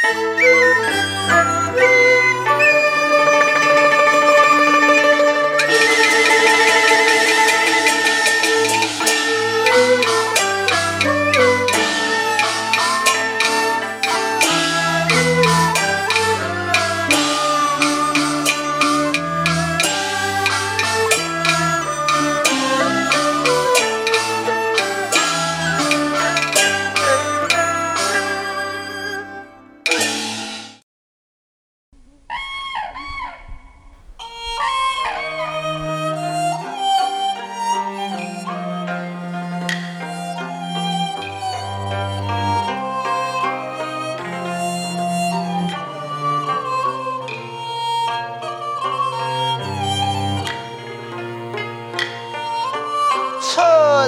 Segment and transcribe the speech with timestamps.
[0.00, 0.58] Música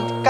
[0.01, 0.21] 望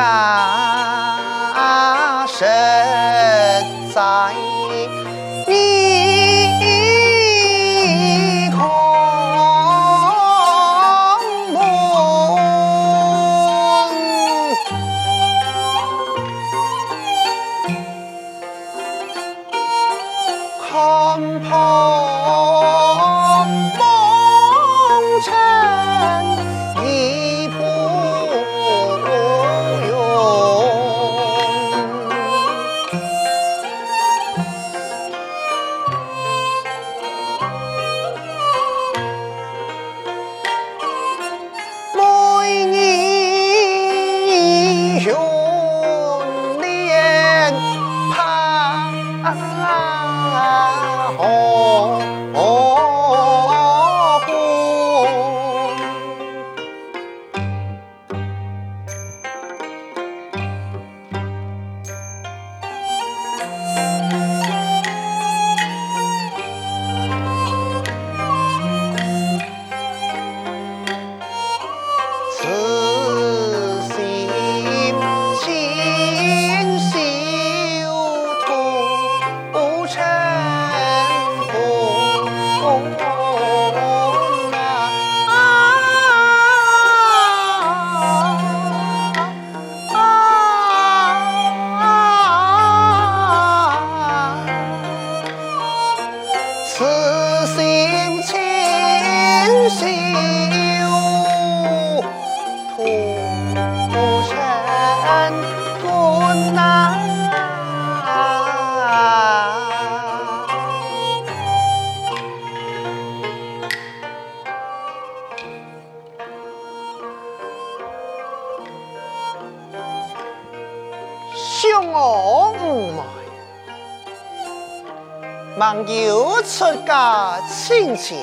[126.61, 128.17] 出家亲切，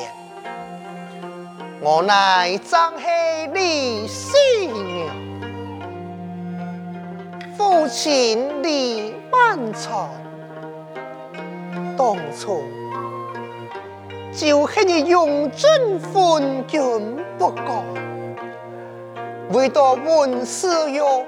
[1.81, 4.37] 我乃张黑李细
[4.67, 5.09] 娘，
[7.57, 10.07] 父亲李万川，
[11.97, 12.63] 当初
[14.31, 15.67] 就恨你用尽
[15.99, 17.83] 昏君不讲，
[19.51, 21.25] 为到文思友，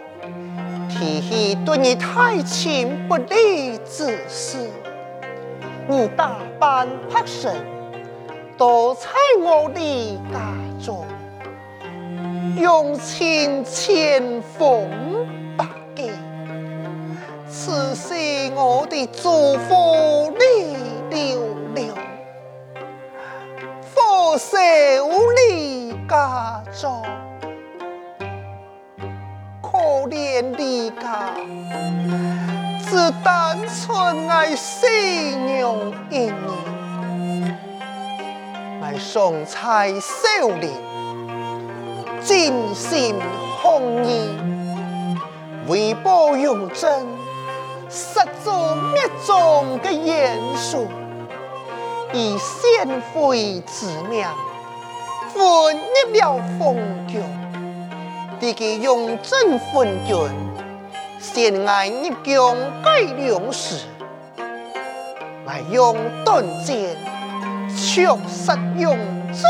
[0.87, 4.69] 提起对你太亲不利之事。
[5.91, 7.51] 你打扮拍身，
[8.55, 9.09] 都在
[9.41, 11.03] 我的家中，
[12.57, 14.87] 用情千封
[15.57, 16.11] 百计，
[17.49, 18.13] 此时
[18.53, 20.77] 我的祝福你
[21.09, 21.91] 留留，
[23.81, 24.57] 佛守
[25.47, 27.03] 你家中，
[29.59, 31.33] 可怜你家。
[32.89, 34.87] 只单纯爱细
[35.35, 35.75] 娘
[36.09, 37.55] 一人，
[38.81, 40.73] 爱送菜少年，
[42.19, 43.15] 尽心
[43.61, 44.35] 奉义，
[45.67, 47.05] 为报永贞，
[47.89, 50.87] 杀做灭种的严肃，
[52.11, 54.27] 以献妃之名，
[55.31, 56.75] 混入了封
[57.07, 57.21] 疆，
[58.39, 60.48] 敌给永贞昏君。
[61.19, 63.85] 先爱入宫改良时，
[65.45, 66.95] 来用断剑
[67.75, 68.97] 却杀永
[69.33, 69.43] 贞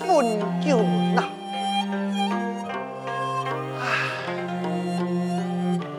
[0.00, 0.26] 昏
[0.60, 1.24] 君呐！
[3.80, 3.86] 唉，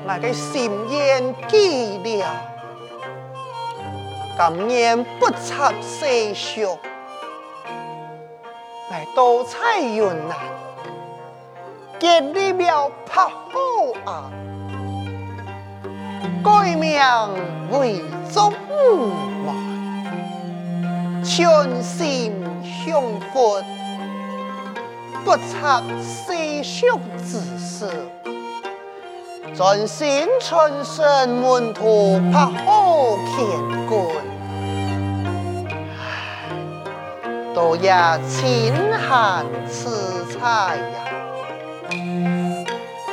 [0.08, 2.26] 我的心愿记了，
[4.38, 6.78] 今年不插世俗，
[8.92, 10.38] 来多彩云南，
[11.98, 13.32] 建立了拍好
[14.06, 14.32] 啊！
[16.44, 17.00] 改名
[17.72, 18.02] 为
[18.32, 19.08] 忠武
[19.46, 23.02] 门，全心向
[23.34, 23.64] 佛，
[25.24, 27.90] 不插世俗之事，
[29.56, 33.38] 专心传承门徒拍好乾
[33.88, 33.96] 坤，
[37.54, 37.92] 都也
[38.28, 40.98] 清寒辞采呀！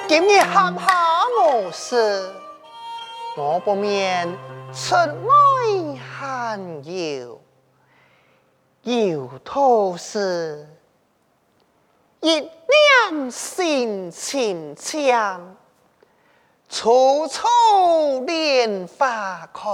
[0.06, 0.82] 今日喊下
[1.40, 2.30] 我时，
[3.36, 4.28] 我不免
[4.72, 7.40] 出外寒游。
[8.82, 10.68] 有头是
[12.20, 15.56] 一念心清强，
[16.68, 17.48] 处处
[18.24, 19.70] 莲花开，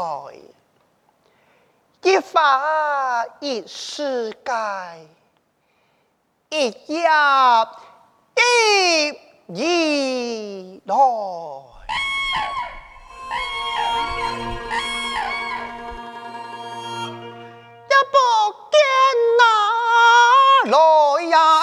[2.02, 4.52] 一花一世界，
[6.48, 7.08] 一叶
[8.34, 10.96] 一叶来。
[20.66, 21.60] 来呀，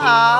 [0.00, 0.39] 好。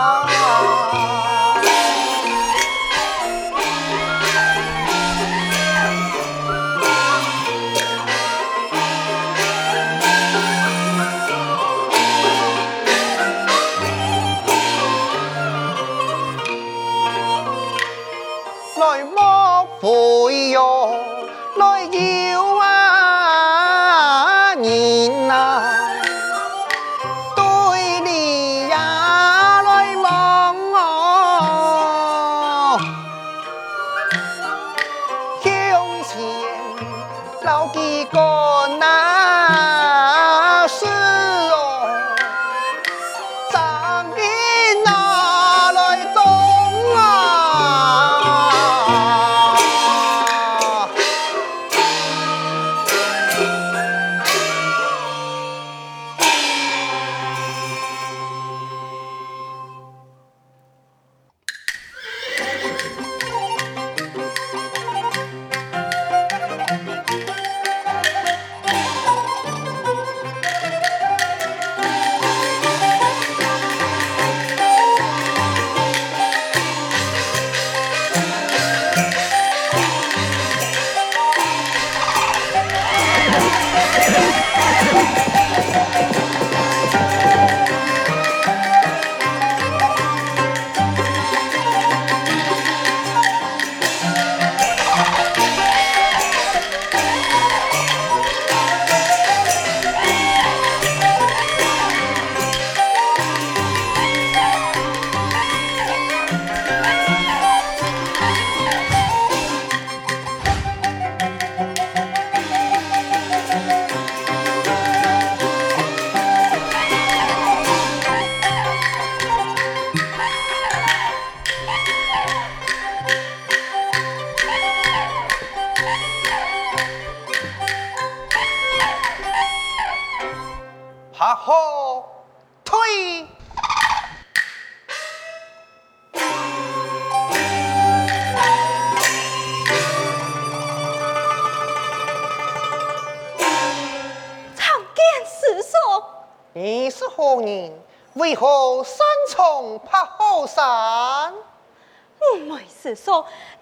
[152.91, 153.13] 没师叔，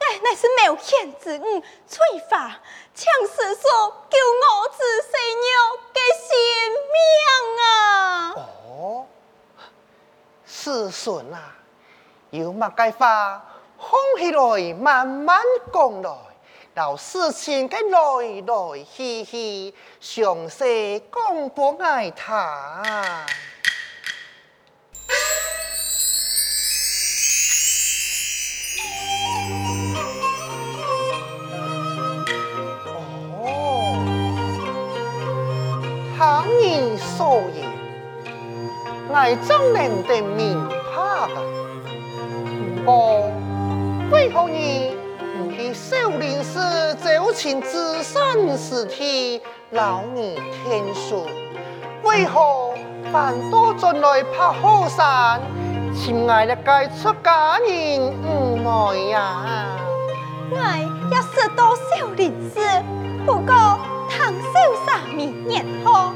[0.00, 1.98] 乃乃是冒险之误，催
[2.30, 2.58] 发
[2.94, 3.62] 请师叔
[4.08, 5.12] 救我子细
[5.44, 5.46] 娘
[5.92, 6.28] 的性
[6.94, 6.96] 命
[7.62, 7.66] 啊！
[8.36, 9.06] 哦，
[10.46, 11.54] 师孙啊，
[12.30, 13.44] 有乜该话，
[13.78, 15.42] 放起来慢慢
[15.72, 16.10] 讲来，
[16.74, 23.26] 到事情嘅来来去去，详细讲不爱谈。
[39.18, 41.28] 爱怎能得明白啊？
[42.76, 43.28] 不过，
[44.12, 44.94] 为何你
[45.36, 46.60] 不去少林寺
[47.02, 51.26] 找寻自身尸体，老你天书？
[52.04, 52.74] 为何
[53.12, 55.40] 反倒转来拍后山，
[55.92, 59.42] 亲爱的该出家人唔来呀！
[60.56, 62.60] 爱要识多少历史，
[63.26, 63.52] 不过
[64.08, 66.12] 唐秀三明年后，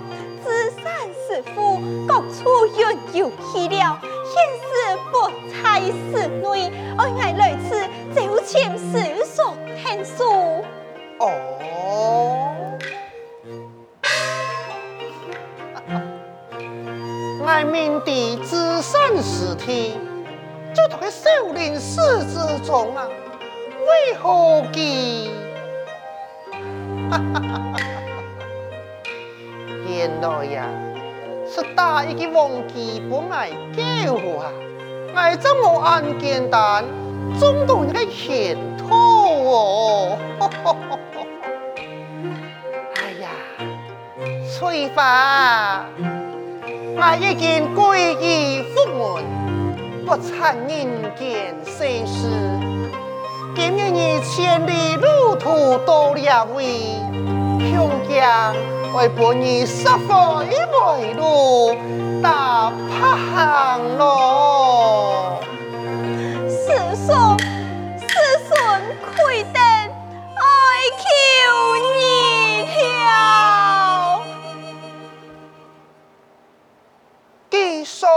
[1.32, 2.80] 师傅各处云
[3.14, 3.98] 游去了，
[4.28, 4.68] 现世
[5.10, 5.14] 不
[5.48, 10.62] 在寺内，爱爱来此就请师所听书。
[11.18, 12.76] 哦，
[17.46, 19.98] 爱明的资产师弟，
[20.74, 23.08] 就在少林寺之中啊。
[23.80, 25.30] 为何记？
[29.88, 30.68] 原来呀，
[31.54, 34.50] 是大一个忘记不爱叫啊！
[35.14, 36.82] 爱这么安简单，
[37.38, 40.16] 中途一个前途哦！
[42.96, 43.28] 哎呀，
[44.48, 45.84] 翠花，
[46.96, 49.22] 我已经皈依佛门，
[50.06, 50.70] 不参人
[51.14, 52.30] 间世事。
[53.54, 56.96] 今日你千里路途多了位，
[57.76, 58.54] 恐将
[58.94, 61.74] 为伴你十回为路
[62.22, 65.40] 大怕行咯。
[66.46, 67.12] 师叔，
[67.98, 68.06] 师
[68.46, 68.52] 孙
[69.16, 69.62] 愧等，
[70.36, 70.42] 哀
[70.98, 71.04] 求
[71.96, 71.96] 你
[73.04, 74.20] 了。
[77.48, 78.08] 地上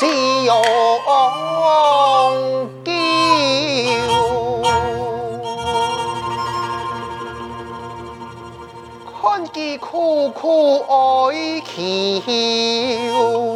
[0.00, 0.06] 西
[0.46, 0.62] 洋
[2.82, 2.90] 酒。
[9.20, 13.49] 看见苦苦哀求。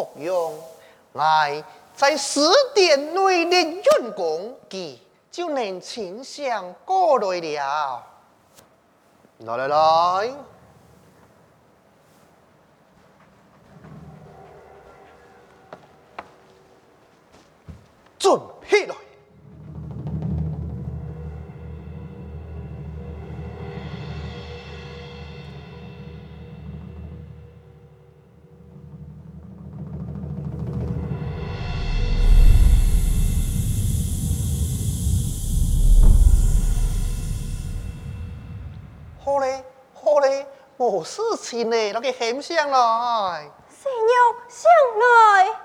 [0.00, 0.58] 服用，
[1.12, 1.62] 来
[1.94, 2.40] 在十
[2.74, 4.96] 点内的运功，佢
[5.30, 8.06] 就能清香过来了。
[9.38, 10.34] 来来来，
[18.18, 18.94] 准备来。
[41.04, 43.50] 事情呢，那个很像来。
[43.82, 45.60] 谁要上来？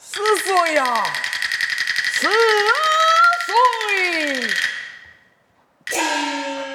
[0.00, 1.04] 是谁呀？
[2.12, 2.28] 是
[3.46, 4.50] 谁？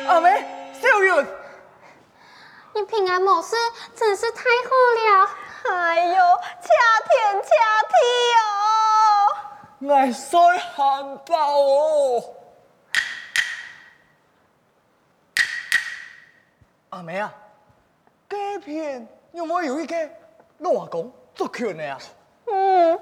[0.07, 0.45] 阿妹，
[0.81, 1.27] 小云，
[2.73, 3.55] 你平安无事，
[3.95, 5.29] 真是太好了。
[5.71, 6.13] 哎呦，
[6.61, 6.67] 恰
[7.09, 7.47] 天恰
[7.89, 7.93] 地
[9.87, 9.89] 哦！
[9.89, 12.35] 爱衰汉堡哦。
[16.89, 17.33] 阿梅啊。
[18.65, 19.95] 这片有冇有一个
[20.59, 21.97] 老阿公做权的啊？
[22.45, 22.97] 嗯，有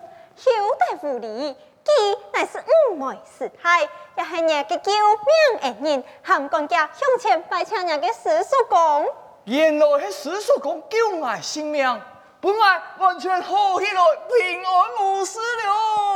[1.00, 9.08] 得无理，佢乃是五妹师太，也是人嘅救命恩人，含公家向前拜请人嘅师叔公。
[9.44, 12.02] 原来系师叔公救我性命，
[12.40, 14.02] 本来完全好起来，
[14.40, 16.11] 平安无事了。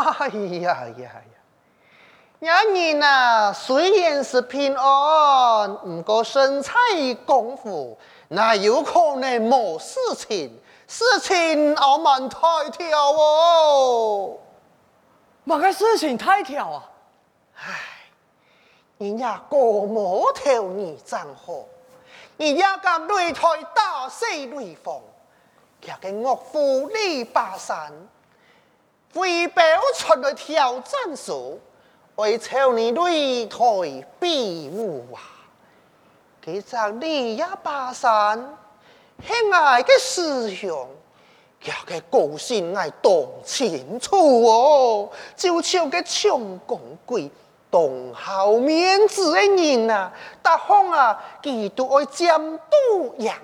[0.18, 1.22] 哎呀呀呀！
[2.40, 6.72] 伢人呐，虽然是平安，不过身在
[7.26, 10.58] 功夫，那有可能没事情？
[10.88, 12.38] 事情傲慢太
[12.70, 14.38] 跳哦！
[15.44, 16.90] 哪个事情太跳啊？
[17.56, 17.78] 唉，
[18.98, 21.64] 人家过摩头你真好，
[22.38, 24.98] 人家敢擂台大势雷锋，
[25.82, 27.92] 叫个岳父李八三。
[29.14, 29.64] 为表
[29.96, 31.32] 出来挑战时，
[32.14, 35.18] 为朝你擂台比武啊！
[36.44, 38.56] 其实你也罢山，
[39.26, 40.88] 亲爱的师兄，
[41.60, 45.10] 叫个高兴爱懂清楚哦。
[45.36, 47.30] 就像个穷公鬼，
[47.70, 53.34] 懂好面子的人啊，大方啊，几多爱监督人。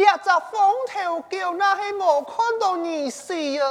[0.00, 3.66] 一只风头狗，那系冇看到你死啊！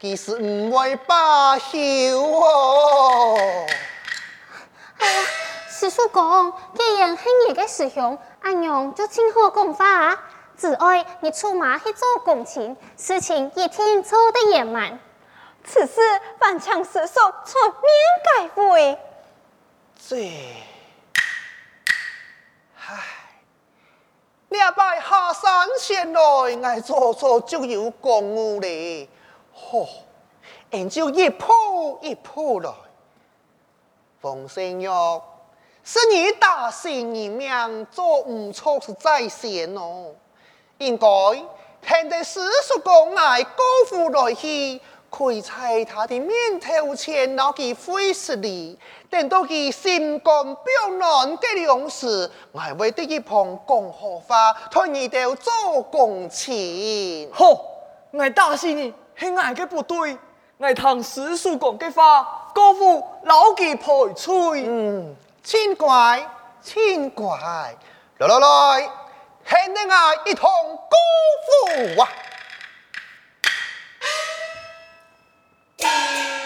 [0.00, 1.76] 其实唔会罢休
[2.18, 3.66] 哦。
[4.98, 5.20] 哎呀，
[5.68, 10.18] 师叔公，既然系你嘅师兄，阿娘就请好讲法啊。
[10.56, 14.98] 只爱你出马去做公亲，事情一天做得圆满。
[15.62, 16.00] 此事
[16.38, 17.84] 万强师叔出面
[18.24, 18.98] 解围。
[20.08, 20.75] 这。
[24.48, 29.08] 两拜下山前来，我做做就有公务哩。
[29.52, 29.88] 吼、哦，
[30.70, 32.70] 俺就一铺一铺来。
[34.20, 34.88] 冯生玉，
[35.82, 40.14] 是你大姓人命做唔错是在先哦。
[40.78, 41.06] 应该
[41.82, 44.80] 听得师叔公爱高富来去。
[45.16, 57.26] 可以在他的面头前拿起灰石哩，等到佢心肝表软嘅样时，我还会得一旁讲好话，同你哋做工钱。
[57.32, 57.58] 好，
[58.10, 60.18] 我打死你是我嘅不对，
[60.58, 64.66] 我听师叔讲的话，高富老几陪吹。
[64.66, 66.28] 嗯，请怪，
[66.60, 67.74] 请怪，
[68.18, 68.90] 来来来，
[69.48, 72.08] 听得我一同高富啊！
[75.78, 76.45] Yeah.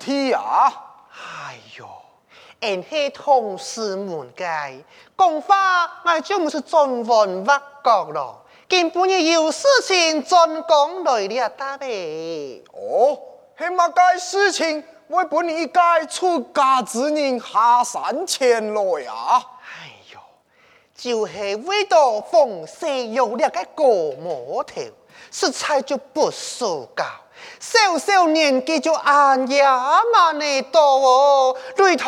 [0.00, 0.72] 此地啊？
[1.12, 1.86] 哎呦，
[2.60, 4.82] 俺系同事们嘅
[5.16, 8.44] 讲话，我就唔是中文挖角咯。
[8.66, 11.86] 根本有事情专讲来了，大伯。
[12.72, 13.18] 哦，
[13.58, 14.82] 系乜该事情？
[15.08, 19.42] 为本你该出家之人下山前来啊？
[19.60, 20.20] 哎呦，
[20.94, 23.86] 就系、是、为到逢西有两个过
[24.22, 24.80] 摩头，
[25.32, 27.04] 食材就不收高，
[27.58, 32.06] 小小年纪就按呀嘛呢多哦，擂台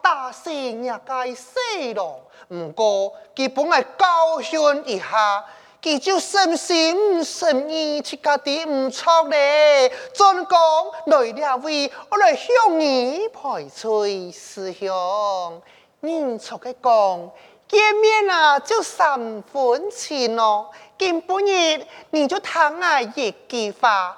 [0.00, 1.58] 打死也该死
[1.94, 2.20] 咯。
[2.48, 5.44] 唔过基本来高兴一下。
[5.82, 10.60] 佢就深心深意去家啲唔错咧，专讲
[11.06, 15.60] 来了位，我来向你排吹师兄。
[15.98, 17.30] 你错嘅讲，
[17.66, 24.16] 见面啊就三分情咯，见半日你就谈啊一句话，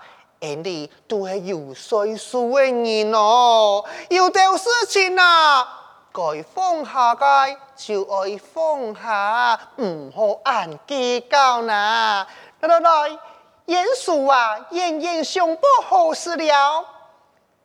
[0.48, 5.80] 人哋都系有岁数嘅人咯，有啲事情啊。
[6.12, 6.22] 该
[6.54, 12.24] 放下嘅就爱放下，唔好硬计较啦。
[12.60, 13.18] 来来来，
[13.66, 16.84] 严叔啊，严严上不好事了。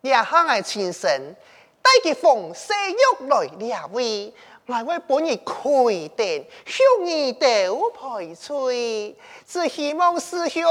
[0.02, 1.36] 两下爱亲身
[1.84, 4.34] 带佢逢西玉来两位，
[4.70, 9.16] 来为本日开店，向你都排吹。
[9.48, 10.64] 只希望师兄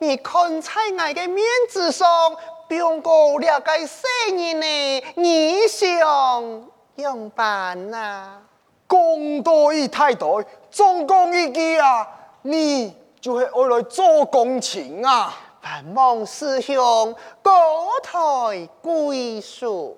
[0.00, 2.08] 你看在我的面子上，
[2.68, 6.68] 不用过两个生人呢，你想？
[6.96, 8.40] 用办呐，
[8.88, 12.08] 讲多一太多，总讲一句啊，
[12.42, 15.32] 你就是爱来做工钱啊！
[15.62, 17.52] 盼望师兄高
[18.02, 19.96] 抬贵手，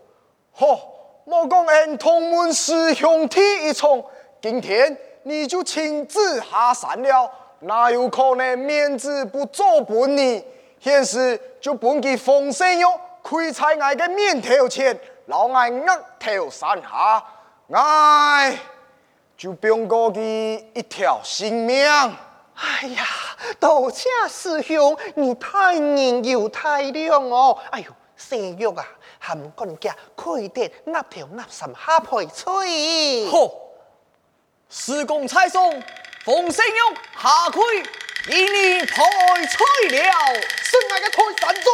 [0.55, 0.79] 嚯！
[1.25, 4.03] 莫讲俺同门师兄弟一场，
[4.41, 7.31] 今天你就亲自下山了，
[7.61, 10.45] 哪有可能面子不做本呢？
[10.81, 14.99] 现时就本给风声哟，亏在俺个面头前。
[15.27, 17.25] 老爱额头山下，
[17.71, 18.59] 爱
[19.37, 20.21] 就不用过去
[20.75, 21.87] 一条性命。
[21.87, 23.05] 哎呀，
[23.61, 27.57] 多谢师兄，你太仁又太亮哦。
[27.71, 28.85] 哎呦，生肉啊，
[29.21, 33.31] 含干家开店鸭条鸭肾虾皮吹。
[33.31, 33.69] 吼！
[34.73, 35.83] 施工拆松，
[36.25, 37.61] 冯新勇下开，
[38.33, 39.03] 以你配
[39.91, 41.73] 来了，剩爱个脆三种。